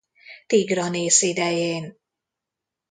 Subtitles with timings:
[0.47, 1.97] Tigranész idején.